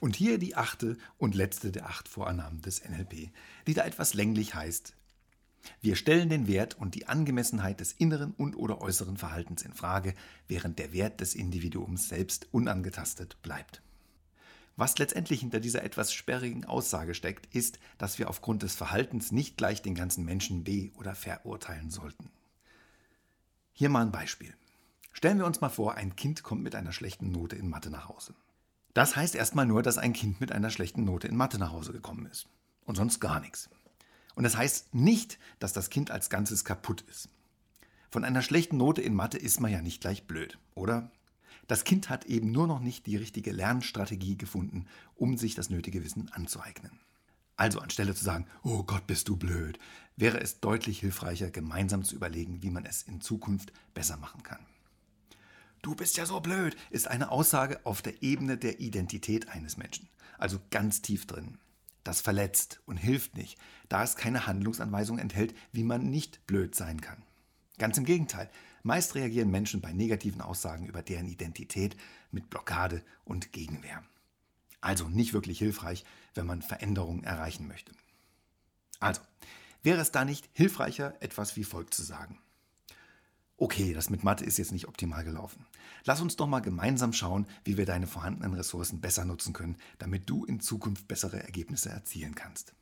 [0.00, 3.30] Und hier die achte und letzte der acht Vorannahmen des NLP,
[3.66, 4.94] die da etwas länglich heißt,
[5.82, 10.14] wir stellen den Wert und die Angemessenheit des inneren und oder äußeren Verhaltens in Frage,
[10.48, 13.82] während der Wert des Individuums selbst unangetastet bleibt.
[14.76, 19.58] Was letztendlich hinter dieser etwas sperrigen Aussage steckt, ist, dass wir aufgrund des Verhaltens nicht
[19.58, 22.30] gleich den ganzen Menschen be- oder verurteilen sollten.
[23.72, 24.54] Hier mal ein Beispiel.
[25.12, 28.08] Stellen wir uns mal vor, ein Kind kommt mit einer schlechten Note in Mathe nach
[28.08, 28.34] Hause.
[28.94, 31.92] Das heißt erstmal nur, dass ein Kind mit einer schlechten Note in Mathe nach Hause
[31.92, 32.46] gekommen ist.
[32.84, 33.70] Und sonst gar nichts.
[34.34, 37.28] Und das heißt nicht, dass das Kind als Ganzes kaputt ist.
[38.10, 41.10] Von einer schlechten Note in Mathe ist man ja nicht gleich blöd, oder?
[41.68, 46.02] Das Kind hat eben nur noch nicht die richtige Lernstrategie gefunden, um sich das nötige
[46.02, 46.98] Wissen anzueignen.
[47.54, 49.78] Also anstelle zu sagen, oh Gott, bist du blöd,
[50.16, 54.66] wäre es deutlich hilfreicher, gemeinsam zu überlegen, wie man es in Zukunft besser machen kann.
[55.82, 60.08] Du bist ja so blöd, ist eine Aussage auf der Ebene der Identität eines Menschen,
[60.38, 61.58] also ganz tief drin.
[62.04, 67.00] Das verletzt und hilft nicht, da es keine Handlungsanweisung enthält, wie man nicht blöd sein
[67.00, 67.22] kann.
[67.78, 68.50] Ganz im Gegenteil,
[68.82, 71.96] meist reagieren Menschen bei negativen Aussagen über deren Identität
[72.30, 74.02] mit Blockade und Gegenwehr.
[74.82, 77.92] Also nicht wirklich hilfreich, wenn man Veränderungen erreichen möchte.
[78.98, 79.22] Also,
[79.82, 82.38] wäre es da nicht hilfreicher, etwas wie folgt zu sagen?
[83.60, 85.66] Okay, das mit Mathe ist jetzt nicht optimal gelaufen.
[86.04, 90.30] Lass uns doch mal gemeinsam schauen, wie wir deine vorhandenen Ressourcen besser nutzen können, damit
[90.30, 92.72] du in Zukunft bessere Ergebnisse erzielen kannst.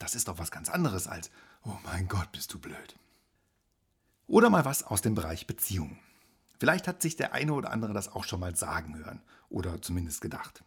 [0.00, 1.30] Das ist doch was ganz anderes als,
[1.62, 2.96] oh mein Gott, bist du blöd.
[4.26, 6.00] Oder mal was aus dem Bereich Beziehungen.
[6.58, 10.20] Vielleicht hat sich der eine oder andere das auch schon mal sagen hören oder zumindest
[10.20, 10.64] gedacht.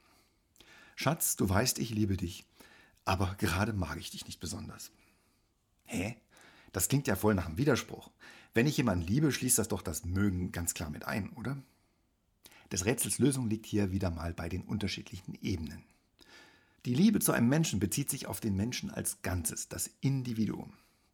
[0.95, 2.45] Schatz, du weißt, ich liebe dich,
[3.04, 4.92] aber gerade mag ich dich nicht besonders.
[5.83, 6.16] Hä?
[6.73, 8.10] Das klingt ja voll nach einem Widerspruch.
[8.54, 11.58] Wenn ich jemanden liebe, schließt das doch das Mögen ganz klar mit ein, oder?
[12.72, 15.83] Des Rätsels Lösung liegt hier wieder mal bei den unterschiedlichen Ebenen.
[16.86, 20.73] Die Liebe zu einem Menschen bezieht sich auf den Menschen als Ganzes, das Individuum,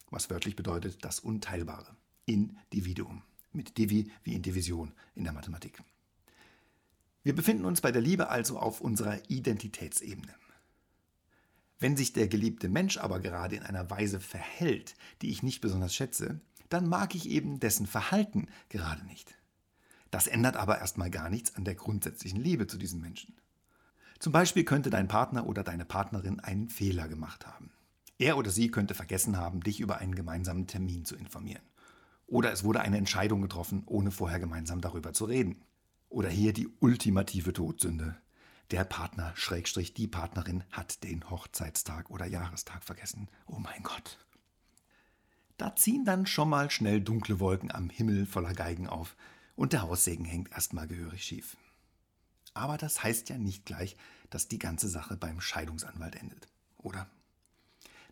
[0.10, 1.96] was wörtlich bedeutet das Unteilbare.
[2.26, 3.22] Individuum.
[3.52, 5.82] Mit Divi wie in Division in der Mathematik.
[7.24, 10.34] Wir befinden uns bei der Liebe also auf unserer Identitätsebene.
[11.80, 15.96] Wenn sich der geliebte Mensch aber gerade in einer Weise verhält, die ich nicht besonders
[15.96, 19.36] schätze, dann mag ich eben dessen Verhalten gerade nicht.
[20.12, 23.36] Das ändert aber erstmal gar nichts an der grundsätzlichen Liebe zu diesem Menschen.
[24.20, 27.72] Zum Beispiel könnte dein Partner oder deine Partnerin einen Fehler gemacht haben.
[28.18, 31.64] Er oder sie könnte vergessen haben, dich über einen gemeinsamen Termin zu informieren.
[32.28, 35.64] Oder es wurde eine Entscheidung getroffen, ohne vorher gemeinsam darüber zu reden.
[36.10, 38.18] Oder hier die ultimative Todsünde
[38.72, 43.30] der Partner, Schrägstrich, die Partnerin hat den Hochzeitstag oder Jahrestag vergessen.
[43.48, 44.20] Oh mein Gott.
[45.58, 49.16] Da ziehen dann schon mal schnell dunkle Wolken am Himmel voller Geigen auf
[49.56, 51.58] und der Haussegen hängt erstmal gehörig schief.
[52.54, 53.98] Aber das heißt ja nicht gleich,
[54.30, 56.48] dass die ganze Sache beim Scheidungsanwalt endet,
[56.78, 57.10] oder?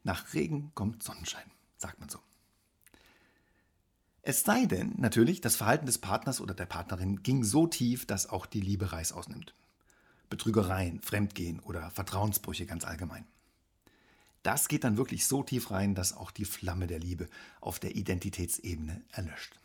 [0.04, 2.20] Nach Regen kommt Sonnenschein, sagt man so.
[4.24, 8.28] Es sei denn, natürlich, das Verhalten des Partners oder der Partnerin ging so tief, dass
[8.28, 9.54] auch die Liebe Reiß ausnimmt.
[10.30, 13.26] Betrügereien, Fremdgehen oder Vertrauensbrüche ganz allgemein.
[14.44, 17.28] Das geht dann wirklich so tief rein, dass auch die Flamme der Liebe
[17.60, 19.60] auf der Identitätsebene erlöscht.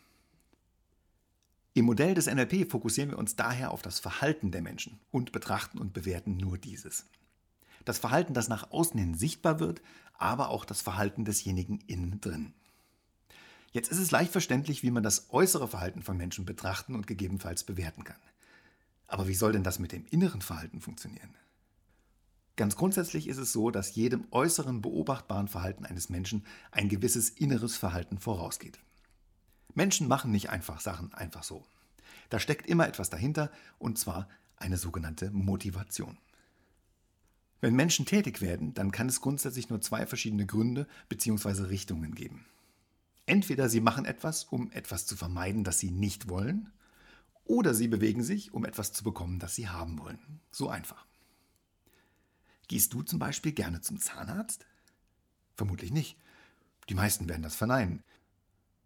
[1.75, 5.79] Im Modell des NLP fokussieren wir uns daher auf das Verhalten der Menschen und betrachten
[5.79, 7.05] und bewerten nur dieses.
[7.85, 9.81] Das Verhalten, das nach außen hin sichtbar wird,
[10.13, 12.53] aber auch das Verhalten desjenigen innen drin.
[13.71, 17.63] Jetzt ist es leicht verständlich, wie man das äußere Verhalten von Menschen betrachten und gegebenenfalls
[17.63, 18.19] bewerten kann.
[19.07, 21.35] Aber wie soll denn das mit dem inneren Verhalten funktionieren?
[22.55, 27.77] Ganz grundsätzlich ist es so, dass jedem äußeren beobachtbaren Verhalten eines Menschen ein gewisses inneres
[27.77, 28.79] Verhalten vorausgeht.
[29.73, 31.65] Menschen machen nicht einfach Sachen einfach so.
[32.29, 36.17] Da steckt immer etwas dahinter, und zwar eine sogenannte Motivation.
[37.59, 41.63] Wenn Menschen tätig werden, dann kann es grundsätzlich nur zwei verschiedene Gründe bzw.
[41.63, 42.45] Richtungen geben.
[43.25, 46.71] Entweder sie machen etwas, um etwas zu vermeiden, das sie nicht wollen,
[47.45, 50.39] oder sie bewegen sich, um etwas zu bekommen, das sie haben wollen.
[50.51, 51.05] So einfach.
[52.67, 54.65] Gehst du zum Beispiel gerne zum Zahnarzt?
[55.55, 56.17] Vermutlich nicht.
[56.89, 58.03] Die meisten werden das verneinen.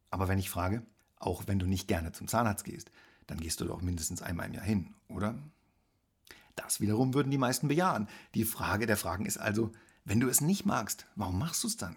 [0.10, 0.86] Aber wenn ich frage,
[1.20, 2.92] auch wenn du nicht gerne zum Zahnarzt gehst,
[3.28, 5.36] dann gehst du doch mindestens einmal im Jahr hin, oder?
[6.56, 8.08] Das wiederum würden die meisten bejahen.
[8.34, 9.72] Die Frage der Fragen ist also,
[10.06, 11.96] wenn du es nicht magst, warum machst du es dann?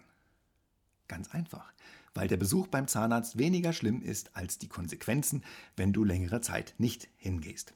[1.08, 1.72] Ganz einfach
[2.14, 5.44] weil der Besuch beim Zahnarzt weniger schlimm ist als die Konsequenzen,
[5.76, 7.74] wenn du längere Zeit nicht hingehst.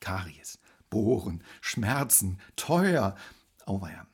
[0.00, 0.58] Karies,
[0.90, 3.16] Bohren, Schmerzen, teuer.
[3.66, 4.06] Auweia.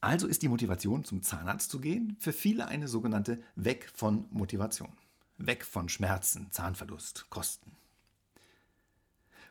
[0.00, 4.92] Also ist die Motivation, zum Zahnarzt zu gehen, für viele eine sogenannte Weg von Motivation.
[5.38, 7.72] Weg von Schmerzen, Zahnverlust, Kosten.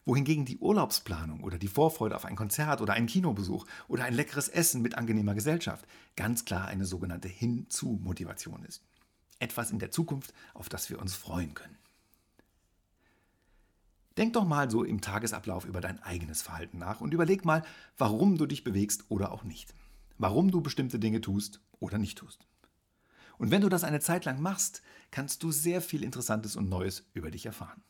[0.06, 4.48] Wohingegen die Urlaubsplanung oder die Vorfreude auf ein Konzert oder einen Kinobesuch oder ein leckeres
[4.48, 5.86] Essen mit angenehmer Gesellschaft
[6.16, 8.84] ganz klar eine sogenannte Hinzu-Motivation ist.
[9.40, 11.78] Etwas in der Zukunft, auf das wir uns freuen können.
[14.18, 17.63] Denk doch mal so im Tagesablauf über dein eigenes Verhalten nach und überleg mal,
[17.98, 19.74] warum du dich bewegst oder auch nicht.
[20.18, 22.48] Warum du bestimmte Dinge tust oder nicht tust.
[23.38, 24.81] Und wenn du das eine Zeit lang machst,
[25.12, 27.84] kannst du sehr viel Interessantes und Neues über dich erfahren.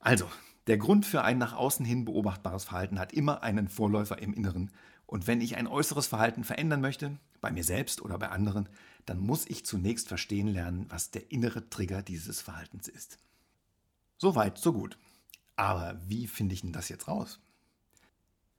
[0.00, 0.28] Also,
[0.66, 4.70] der Grund für ein nach außen hin beobachtbares Verhalten hat immer einen Vorläufer im Inneren.
[5.06, 8.68] Und wenn ich ein äußeres Verhalten verändern möchte, bei mir selbst oder bei anderen,
[9.04, 13.18] dann muss ich zunächst verstehen lernen, was der innere Trigger dieses Verhaltens ist.
[14.16, 14.96] So weit, so gut.
[15.56, 17.40] Aber wie finde ich denn das jetzt raus?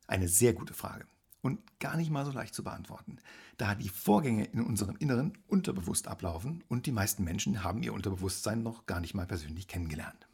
[0.08, 1.08] Eine sehr gute Frage
[1.42, 3.18] und gar nicht mal so leicht zu beantworten,
[3.58, 8.62] da die Vorgänge in unserem Inneren unterbewusst ablaufen und die meisten Menschen haben ihr Unterbewusstsein
[8.62, 10.28] noch gar nicht mal persönlich kennengelernt.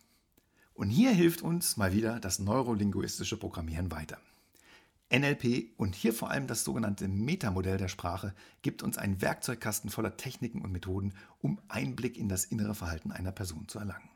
[0.82, 4.18] Und hier hilft uns mal wieder das neurolinguistische Programmieren weiter.
[5.14, 8.34] NLP und hier vor allem das sogenannte Metamodell der Sprache
[8.64, 13.32] gibt uns einen Werkzeugkasten voller Techniken und Methoden, um Einblick in das innere Verhalten einer
[13.32, 14.10] Person zu erlangen.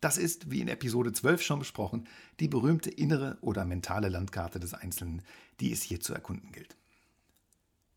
[0.00, 2.06] Das ist, wie in Episode 12 schon besprochen,
[2.38, 5.22] die berühmte innere oder mentale Landkarte des Einzelnen,
[5.58, 6.76] die es hier zu erkunden gilt.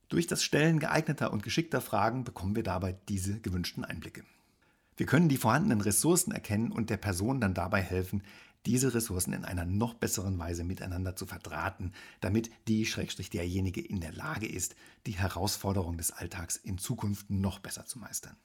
[0.08, 4.24] Durch das Stellen geeigneter und geschickter Fragen bekommen wir dabei diese gewünschten Einblicke.
[5.00, 8.22] Wir können die vorhandenen Ressourcen erkennen und der Person dann dabei helfen,
[8.66, 14.02] diese Ressourcen in einer noch besseren Weise miteinander zu verdrahten, damit die Schrägstrich derjenige in
[14.02, 14.76] der Lage ist,
[15.06, 18.36] die Herausforderung des Alltags in Zukunft noch besser zu meistern.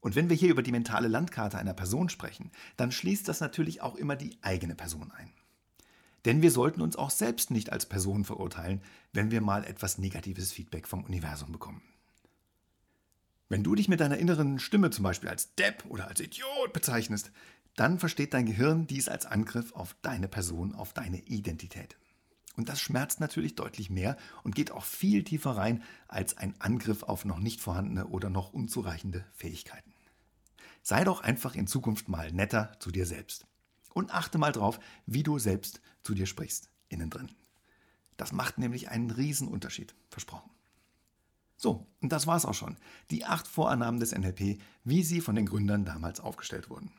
[0.00, 3.80] Und wenn wir hier über die mentale Landkarte einer Person sprechen, dann schließt das natürlich
[3.80, 5.30] auch immer die eigene Person ein.
[6.26, 8.82] Denn wir sollten uns auch selbst nicht als Person verurteilen,
[9.14, 11.80] wenn wir mal etwas negatives Feedback vom Universum bekommen.
[13.50, 17.32] Wenn du dich mit deiner inneren Stimme zum Beispiel als Depp oder als Idiot bezeichnest,
[17.74, 21.96] dann versteht dein Gehirn dies als Angriff auf deine Person, auf deine Identität.
[22.56, 27.02] Und das schmerzt natürlich deutlich mehr und geht auch viel tiefer rein als ein Angriff
[27.02, 29.92] auf noch nicht vorhandene oder noch unzureichende Fähigkeiten.
[30.82, 33.46] Sei doch einfach in Zukunft mal netter zu dir selbst.
[33.92, 37.32] Und achte mal drauf, wie du selbst zu dir sprichst, innen drin.
[38.16, 40.50] Das macht nämlich einen Riesenunterschied, versprochen.
[41.60, 42.78] So, und das war's auch schon.
[43.10, 46.90] Die acht Vorannahmen des NLP, wie sie von den Gründern damals aufgestellt wurden.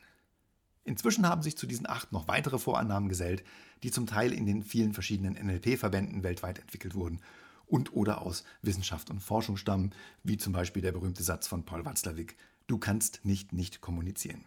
[0.84, 3.44] Inzwischen haben sich zu diesen acht noch weitere Vorannahmen gesellt,
[3.82, 7.22] die zum Teil in den vielen verschiedenen NLP-Verbänden weltweit entwickelt wurden
[7.66, 11.84] und oder aus Wissenschaft und Forschung stammen, wie zum Beispiel der berühmte Satz von Paul
[11.84, 12.38] Watzlawick,
[12.68, 14.46] du kannst nicht nicht kommunizieren.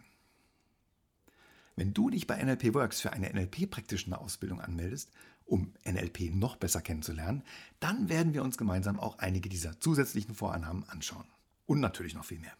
[1.75, 5.11] Wenn du dich bei NLP Works für eine NLP-praktische Ausbildung anmeldest,
[5.45, 7.43] um NLP noch besser kennenzulernen,
[7.79, 11.25] dann werden wir uns gemeinsam auch einige dieser zusätzlichen Vorannahmen anschauen.
[11.65, 12.53] Und natürlich noch viel mehr.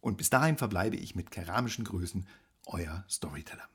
[0.00, 2.26] Und bis dahin verbleibe ich mit keramischen Grüßen,
[2.66, 3.68] euer Storyteller.